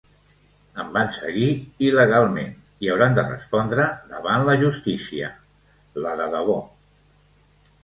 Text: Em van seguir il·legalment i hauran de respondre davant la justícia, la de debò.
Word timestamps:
Em 0.83 0.87
van 0.93 1.11
seguir 1.17 1.49
il·legalment 1.89 2.55
i 2.87 2.89
hauran 2.95 3.19
de 3.21 3.27
respondre 3.29 3.87
davant 4.15 4.49
la 4.49 4.57
justícia, 4.65 5.31
la 6.07 6.19
de 6.25 6.29
debò. 6.39 6.59